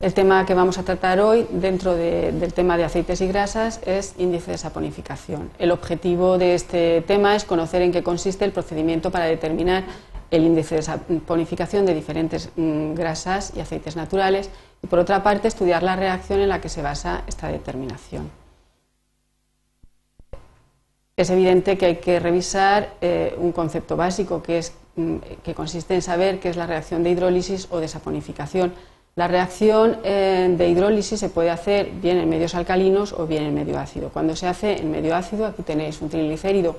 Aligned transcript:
El 0.00 0.14
tema 0.14 0.46
que 0.46 0.54
vamos 0.54 0.78
a 0.78 0.84
tratar 0.84 1.18
hoy 1.18 1.44
dentro 1.50 1.96
del 1.96 2.52
tema 2.52 2.76
de 2.76 2.84
aceites 2.84 3.20
y 3.20 3.26
grasas 3.26 3.80
es 3.84 4.14
índice 4.16 4.52
de 4.52 4.58
saponificación. 4.58 5.50
El 5.58 5.72
objetivo 5.72 6.38
de 6.38 6.54
este 6.54 7.00
tema 7.00 7.34
es 7.34 7.42
conocer 7.42 7.82
en 7.82 7.90
qué 7.90 8.04
consiste 8.04 8.44
el 8.44 8.52
procedimiento 8.52 9.10
para 9.10 9.24
determinar 9.24 9.82
el 10.30 10.44
índice 10.44 10.76
de 10.76 10.82
saponificación 10.82 11.84
de 11.84 11.94
diferentes 11.94 12.50
mm, 12.54 12.94
grasas 12.94 13.52
y 13.56 13.60
aceites 13.60 13.96
naturales 13.96 14.50
y 14.84 14.86
por 14.86 15.00
otra 15.00 15.24
parte 15.24 15.48
estudiar 15.48 15.82
la 15.82 15.96
reacción 15.96 16.38
en 16.38 16.50
la 16.50 16.60
que 16.60 16.68
se 16.68 16.80
basa 16.80 17.24
esta 17.26 17.48
determinación. 17.48 18.30
Es 21.16 21.28
evidente 21.30 21.76
que 21.76 21.86
hay 21.86 21.96
que 21.96 22.20
revisar 22.20 22.94
eh, 23.00 23.34
un 23.36 23.50
concepto 23.50 23.96
básico 23.96 24.44
que, 24.44 24.58
es, 24.58 24.74
mm, 24.94 25.16
que 25.42 25.54
consiste 25.54 25.96
en 25.96 26.02
saber 26.02 26.38
qué 26.38 26.50
es 26.50 26.56
la 26.56 26.68
reacción 26.68 27.02
de 27.02 27.10
hidrólisis 27.10 27.66
o 27.72 27.80
de 27.80 27.88
saponificación 27.88 28.72
la 29.18 29.26
reacción 29.26 29.98
eh, 30.04 30.54
de 30.56 30.68
hidrólisis 30.68 31.18
se 31.18 31.28
puede 31.28 31.50
hacer 31.50 31.90
bien 31.90 32.18
en 32.18 32.28
medios 32.28 32.54
alcalinos 32.54 33.12
o 33.12 33.26
bien 33.26 33.42
en 33.42 33.52
medio 33.52 33.76
ácido. 33.76 34.10
Cuando 34.10 34.36
se 34.36 34.46
hace 34.46 34.78
en 34.78 34.92
medio 34.92 35.16
ácido, 35.16 35.44
aquí 35.44 35.64
tenéis 35.64 36.00
un 36.00 36.08
triglicérido 36.08 36.76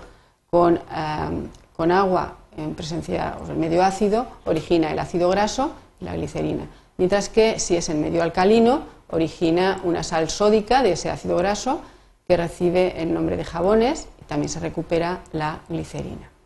con, 0.50 0.78
eh, 0.78 1.92
agua 1.92 2.38
en 2.56 2.76
presencia 2.76 3.36
o 3.42 3.52
en 3.52 3.60
medio 3.60 3.84
ácido, 3.84 4.26
origina 4.46 4.90
el 4.90 5.00
ácido 5.00 5.28
graso 5.28 5.74
y 6.00 6.06
la 6.06 6.16
glicerina. 6.16 6.64
Mientras 6.96 7.28
que 7.28 7.60
si 7.60 7.76
es 7.76 7.90
en 7.90 8.00
medio 8.00 8.24
alcalino, 8.24 8.84
origina 9.10 9.82
una 9.84 10.02
sal 10.02 10.30
sódica 10.30 10.82
de 10.82 10.94
ese 10.94 11.10
ácido 11.10 11.36
graso 11.36 11.82
que 12.26 12.38
recibe 12.38 13.02
el 13.02 13.14
nombre 13.14 13.36
de 13.36 13.44
jabones 13.44 14.08
y 14.22 14.24
también 14.24 14.48
se 14.48 14.62
recupera 14.62 15.20
la 15.34 15.60
glicerina. 15.68 16.39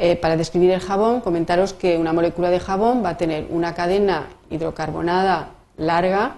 Eh, 0.00 0.14
para 0.14 0.36
describir 0.36 0.70
el 0.70 0.78
jabón, 0.78 1.20
comentaros 1.20 1.72
que 1.72 1.98
una 1.98 2.12
molécula 2.12 2.50
de 2.50 2.60
jabón 2.60 3.02
va 3.04 3.10
a 3.10 3.16
tener 3.16 3.48
una 3.50 3.74
cadena 3.74 4.28
hidrocarbonada 4.48 5.48
larga 5.76 6.36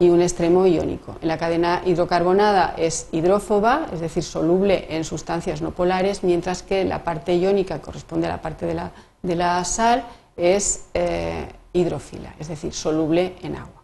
y 0.00 0.08
un 0.08 0.20
extremo 0.22 0.66
iónico. 0.66 1.14
En 1.22 1.28
la 1.28 1.38
cadena 1.38 1.82
hidrocarbonada 1.86 2.74
es 2.76 3.06
hidrófoba, 3.12 3.86
es 3.92 4.00
decir, 4.00 4.24
soluble 4.24 4.88
en 4.90 5.04
sustancias 5.04 5.62
no 5.62 5.70
polares, 5.70 6.24
mientras 6.24 6.64
que 6.64 6.84
la 6.84 7.04
parte 7.04 7.36
iónica, 7.36 7.80
corresponde 7.80 8.26
a 8.26 8.30
la 8.30 8.42
parte 8.42 8.66
de 8.66 9.36
la, 9.36 9.64
sal, 9.64 10.04
es 10.36 10.86
eh, 10.92 11.46
hidrófila, 11.72 12.34
es 12.40 12.48
decir, 12.48 12.72
soluble 12.72 13.36
en 13.40 13.54
agua. 13.54 13.75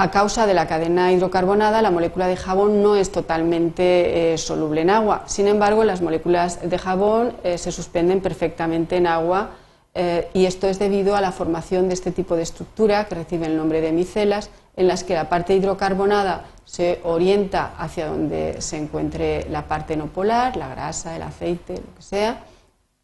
A 0.00 0.12
causa 0.12 0.46
de 0.46 0.54
la 0.54 0.68
cadena 0.68 1.10
hidrocarbonada, 1.10 1.82
la 1.82 1.90
molécula 1.90 2.28
de 2.28 2.36
jabón 2.36 2.84
no 2.84 2.94
es 2.94 3.10
totalmente 3.10 4.32
eh, 4.32 4.38
soluble 4.38 4.82
en 4.82 4.90
agua. 4.90 5.24
Sin 5.26 5.48
embargo, 5.48 5.82
las 5.82 6.02
moléculas 6.02 6.60
de 6.62 6.78
jabón 6.78 7.34
eh, 7.42 7.58
se 7.58 7.72
suspenden 7.72 8.20
perfectamente 8.20 8.94
en 8.94 9.08
agua 9.08 9.56
eh, 9.94 10.30
y 10.34 10.46
esto 10.46 10.68
es 10.68 10.78
debido 10.78 11.16
a 11.16 11.20
la 11.20 11.32
formación 11.32 11.88
de 11.88 11.94
este 11.94 12.12
tipo 12.12 12.36
de 12.36 12.42
estructura 12.42 13.08
que 13.08 13.16
recibe 13.16 13.46
el 13.46 13.56
nombre 13.56 13.80
de 13.80 13.90
micelas, 13.90 14.50
en 14.76 14.86
las 14.86 15.02
que 15.02 15.14
la 15.14 15.28
parte 15.28 15.56
hidrocarbonada 15.56 16.44
se 16.64 17.00
orienta 17.02 17.74
hacia 17.76 18.06
donde 18.06 18.62
se 18.62 18.76
encuentre 18.76 19.48
la 19.50 19.66
parte 19.66 19.96
no 19.96 20.06
polar, 20.06 20.56
la 20.56 20.68
grasa, 20.68 21.16
el 21.16 21.22
aceite, 21.22 21.74
lo 21.74 21.94
que 21.96 22.02
sea, 22.02 22.44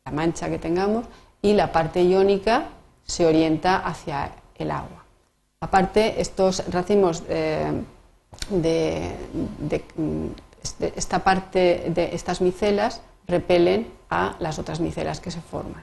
la 0.04 0.12
mancha 0.12 0.48
que 0.48 0.60
tengamos, 0.60 1.06
y 1.42 1.54
la 1.54 1.72
parte 1.72 2.04
iónica 2.04 2.66
se 3.02 3.26
orienta 3.26 3.78
hacia 3.78 4.30
el 4.54 4.70
agua. 4.70 5.03
Aparte, 5.64 6.20
estos 6.20 6.62
racimos 6.68 7.22
eh, 7.26 7.72
de, 8.50 9.16
esta 10.94 11.24
parte 11.24 11.86
de 11.88 12.10
estas 12.12 12.42
micelas 12.42 13.00
repelen 13.26 13.86
a 14.10 14.36
las 14.40 14.58
otras 14.58 14.80
micelas 14.80 15.20
que 15.20 15.30
se 15.30 15.40
forman. 15.40 15.82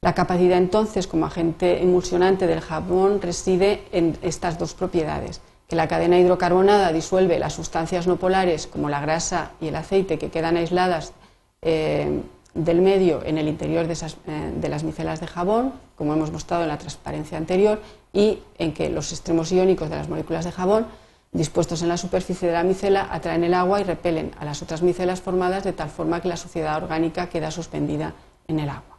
La 0.00 0.14
capacidad 0.14 0.56
entonces 0.56 1.06
como 1.06 1.26
agente 1.26 1.82
emulsionante 1.82 2.46
del 2.46 2.62
jabón 2.62 3.20
reside 3.20 3.84
en 3.92 4.16
estas 4.22 4.58
dos 4.58 4.72
propiedades, 4.72 5.42
que 5.68 5.76
la 5.76 5.88
cadena 5.88 6.18
hidrocarbonada 6.18 6.90
disuelve 6.90 7.38
las 7.38 7.52
sustancias 7.52 8.06
no 8.06 8.16
polares 8.16 8.66
como 8.66 8.88
la 8.88 9.02
grasa 9.02 9.50
y 9.60 9.68
el 9.68 9.76
aceite 9.76 10.18
que 10.18 10.30
quedan 10.30 10.56
aisladas 10.56 11.12
eh, 11.60 12.22
del 12.54 12.82
medio 12.82 13.22
en 13.24 13.38
el 13.38 13.48
interior 13.48 13.86
eh, 13.86 14.52
de, 14.56 14.68
las 14.68 14.84
micelas 14.84 15.20
de 15.20 15.26
jabón, 15.26 15.72
como 15.96 16.12
hemos 16.12 16.30
mostrado 16.30 16.62
en 16.62 16.68
la 16.68 16.78
transparencia 16.78 17.38
anterior, 17.38 17.80
y 18.12 18.40
en 18.58 18.74
que 18.74 18.90
los 18.90 19.12
extremos 19.12 19.50
iónicos 19.52 19.88
de 19.88 19.96
las 19.96 20.08
moléculas 20.08 20.44
de 20.44 20.52
jabón, 20.52 20.86
dispuestos 21.32 21.82
en 21.82 21.88
la 21.88 21.96
superficie 21.96 22.48
de 22.48 22.54
la 22.54 22.62
micela, 22.62 23.08
atraen 23.10 23.44
el 23.44 23.54
agua 23.54 23.80
y 23.80 23.84
repelen 23.84 24.32
a 24.38 24.44
las 24.44 24.60
otras 24.60 24.82
micelas 24.82 25.22
formadas 25.22 25.64
de 25.64 25.72
tal 25.72 25.88
forma 25.88 26.20
que 26.20 26.28
la 26.28 26.36
suciedad 26.36 26.76
orgánica 26.76 27.28
queda 27.28 27.50
suspendida 27.50 28.14
en 28.48 28.60
el 28.60 28.68
agua. 28.68 28.98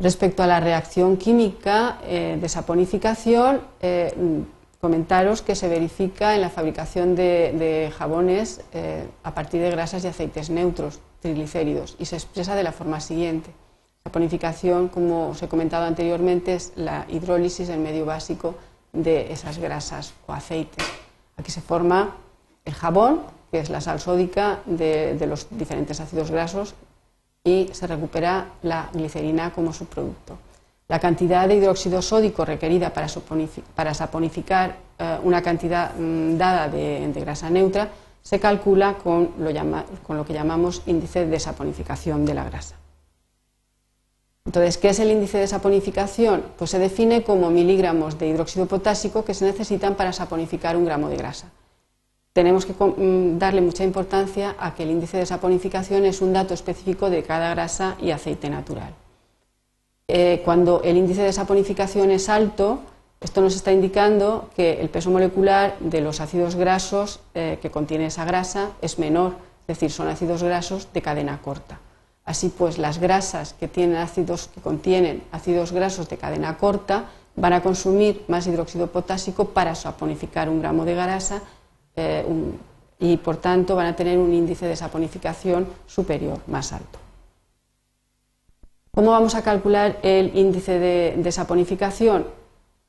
Respecto 0.00 0.42
a 0.42 0.46
la 0.46 0.60
reacción 0.60 1.16
química 1.16 1.98
eh, 2.04 2.38
de 2.40 2.48
saponificación, 2.48 3.60
eh, 3.80 4.12
comentaros 4.80 5.42
que 5.42 5.54
se 5.54 5.68
verifica 5.68 6.34
en 6.34 6.40
la 6.40 6.50
fabricación 6.50 7.14
de, 7.14 7.92
jabones 7.96 8.62
a 9.22 9.34
partir 9.34 9.60
de 9.60 9.70
grasas 9.70 10.04
y 10.04 10.08
aceites 10.08 10.50
neutros 10.50 11.00
triglicéridos 11.20 11.96
y 11.98 12.06
se 12.06 12.16
expresa 12.16 12.54
de 12.54 12.62
la 12.62 12.72
forma 12.72 13.00
siguiente. 13.00 13.50
La 14.04 14.12
ponificación, 14.12 14.88
como 14.88 15.28
os 15.30 15.42
he 15.42 15.48
comentado 15.48 15.84
anteriormente, 15.84 16.54
es 16.54 16.72
la 16.76 17.04
hidrólisis, 17.08 17.68
el 17.68 17.80
medio 17.80 18.06
básico 18.06 18.54
de 18.92 19.32
esas 19.32 19.58
grasas 19.58 20.14
o 20.26 20.32
aceites. 20.32 20.84
Aquí 21.36 21.50
se 21.50 21.60
forma 21.60 22.16
el 22.64 22.74
jabón, 22.74 23.22
que 23.50 23.60
es 23.60 23.68
la 23.68 23.80
sal 23.80 24.00
sódica 24.00 24.60
de, 24.64 25.18
los 25.26 25.46
diferentes 25.50 26.00
ácidos 26.00 26.30
grasos, 26.30 26.74
y 27.44 27.68
se 27.72 27.86
recupera 27.86 28.48
la 28.62 28.88
glicerina 28.92 29.52
como 29.52 29.72
subproducto. 29.72 30.38
La 30.90 30.98
cantidad 30.98 31.48
de 31.48 31.54
hidróxido 31.54 32.02
sódico 32.02 32.44
requerida 32.44 32.92
para, 32.92 33.94
saponificar 33.94 34.76
eh, 34.98 35.18
una 35.22 35.40
cantidad 35.40 35.94
mm, 35.94 36.36
dada 36.36 36.68
de 36.68 37.20
grasa 37.24 37.48
neutra 37.48 37.88
se 38.22 38.38
calcula 38.38 38.94
con 38.98 39.30
lo, 39.38 40.24
que 40.24 40.32
llamamos 40.32 40.82
índice 40.86 41.26
de 41.26 41.40
saponificación 41.40 42.26
de 42.26 42.34
la 42.34 42.44
grasa. 42.44 42.76
Entonces, 44.44 44.78
¿qué 44.78 44.88
es 44.88 44.98
el 44.98 45.10
índice 45.10 45.38
de 45.38 45.46
saponificación? 45.46 46.42
Pues 46.58 46.70
se 46.70 46.78
define 46.78 47.22
como 47.22 47.50
miligramos 47.50 48.18
de 48.18 48.28
hidróxido 48.28 48.66
potásico 48.66 49.24
que 49.24 49.34
se 49.34 49.44
necesitan 49.44 49.94
para 49.94 50.12
saponificar 50.12 50.76
un 50.76 50.84
gramo 50.84 51.08
de 51.08 51.16
grasa. 51.16 51.50
Tenemos 52.32 52.66
que 52.66 52.72
mm, 52.72 53.38
darle 53.38 53.60
mucha 53.60 53.84
importancia 53.84 54.54
a 54.58 54.74
que 54.74 54.84
el 54.84 54.90
índice 54.90 55.18
de 55.18 55.26
saponificación 55.26 56.04
es 56.04 56.20
un 56.20 56.32
dato 56.32 56.54
específico 56.54 57.10
de 57.10 57.22
cada 57.22 57.50
grasa 57.50 57.96
y 58.00 58.10
aceite 58.10 58.48
natural. 58.48 58.94
Eh, 60.12 60.42
cuando 60.44 60.82
el 60.82 60.96
índice 60.96 61.22
de 61.22 61.32
saponificación 61.32 62.10
es 62.10 62.28
alto, 62.28 62.80
esto 63.20 63.40
nos 63.42 63.54
está 63.54 63.70
indicando 63.70 64.50
que 64.56 64.80
el 64.80 64.88
peso 64.88 65.08
molecular 65.08 65.78
de 65.78 66.00
los 66.00 66.20
ácidos 66.20 66.56
grasos 66.56 67.20
eh, 67.34 67.60
que 67.62 67.70
contiene 67.70 68.06
esa 68.06 68.24
grasa 68.24 68.70
es 68.82 68.98
menor, 68.98 69.34
es 69.60 69.66
decir, 69.68 69.92
son 69.92 70.08
ácidos 70.08 70.42
grasos 70.42 70.88
de 70.92 71.00
cadena 71.00 71.40
corta. 71.40 71.78
Así 72.24 72.48
pues, 72.48 72.76
las 72.78 72.98
grasas 72.98 73.52
que, 73.52 73.68
tienen 73.68 73.98
ácidos, 73.98 74.48
que 74.52 74.60
contienen 74.60 75.22
ácidos 75.30 75.70
grasos 75.70 76.08
de 76.08 76.16
cadena 76.16 76.58
corta 76.58 77.04
van 77.36 77.52
a 77.52 77.62
consumir 77.62 78.24
más 78.26 78.48
hidróxido 78.48 78.88
potásico 78.88 79.50
para 79.50 79.76
saponificar 79.76 80.48
un 80.48 80.60
gramo 80.60 80.84
de 80.84 80.94
grasa 80.96 81.40
eh, 81.94 82.24
y, 82.98 83.16
por 83.18 83.36
tanto, 83.36 83.76
van 83.76 83.86
a 83.86 83.94
tener 83.94 84.18
un 84.18 84.34
índice 84.34 84.66
de 84.66 84.74
saponificación 84.74 85.68
superior, 85.86 86.40
más 86.48 86.72
alto. 86.72 86.99
¿Cómo 88.92 89.12
vamos 89.12 89.34
a 89.34 89.42
calcular 89.42 89.98
el 90.02 90.36
índice 90.36 90.78
de 90.78 91.32
saponificación? 91.32 92.26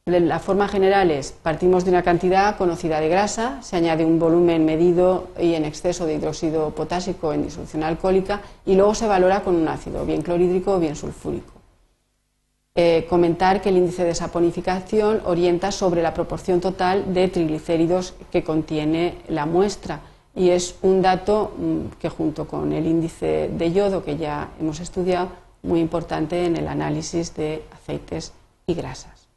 La 0.05 0.39
forma 0.39 0.67
general 0.67 1.11
es, 1.11 1.31
partimos 1.31 1.85
de 1.85 1.91
una 1.91 2.01
cantidad 2.01 2.57
conocida 2.57 2.99
de 2.99 3.07
grasa, 3.07 3.61
se 3.61 3.75
añade 3.75 4.03
un 4.03 4.17
volumen 4.17 4.65
medido 4.65 5.27
y 5.39 5.53
en 5.53 5.63
exceso 5.63 6.07
de 6.07 6.15
hidróxido 6.15 6.71
potásico 6.71 7.31
en 7.33 7.43
disolución 7.43 7.83
alcohólica 7.83 8.41
y 8.65 8.73
luego 8.73 8.95
se 8.95 9.05
valora 9.05 9.43
con 9.43 9.55
un 9.55 9.67
ácido, 9.67 10.03
bien 10.03 10.23
clorhídrico 10.23 10.73
o 10.73 10.79
bien 10.79 10.95
sulfúrico. 10.95 11.53
Eh, 12.73 13.05
comentar 13.07 13.61
que 13.61 13.69
el 13.69 13.77
índice 13.77 14.03
de 14.03 14.15
saponificación 14.15 15.21
orienta 15.23 15.71
sobre 15.71 16.01
la 16.01 16.15
proporción 16.15 16.61
total 16.61 17.13
de 17.13 17.27
triglicéridos 17.27 18.15
que 18.31 18.43
contiene 18.43 19.19
la 19.27 19.45
muestra 19.45 19.99
y 20.35 20.49
es 20.49 20.77
un 20.81 21.03
dato 21.03 21.53
mm, 21.55 21.99
que 21.99 22.09
junto 22.09 22.47
con 22.47 22.73
el 22.73 22.87
índice 22.87 23.51
de 23.53 23.71
yodo 23.71 24.03
que 24.03 24.17
ya 24.17 24.49
hemos 24.59 24.79
estudiado, 24.79 25.29
muy 25.63 25.79
importante 25.79 26.45
en 26.45 26.55
el 26.55 26.67
análisis 26.67 27.35
de 27.35 27.63
aceites 27.71 28.33
y 28.67 28.73
grasas. 28.73 29.27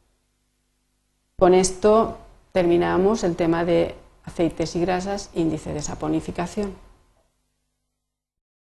Con 1.37 1.53
esto 1.53 2.17
terminamos 2.51 3.23
el 3.23 3.35
tema 3.35 3.65
de 3.65 3.95
aceites 4.23 4.75
y 4.75 4.81
grasas, 4.81 5.29
índice 5.35 5.73
de 5.73 5.81
saponificación. 5.81 6.84